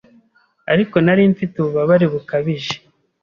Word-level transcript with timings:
ariko 0.73 0.95
nari 1.05 1.21
mfite 1.33 1.53
ububabare 1.57 2.05
bukabije, 2.13 2.75